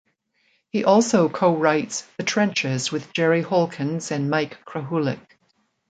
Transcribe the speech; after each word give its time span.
He 0.71 0.83
also 0.83 1.29
co-writes 1.29 2.07
"The 2.17 2.23
Trenches", 2.23 2.91
with 2.91 3.13
Jerry 3.13 3.43
Holkins 3.43 4.09
and 4.09 4.31
Mike 4.31 4.65
Krahulik. 4.65 5.37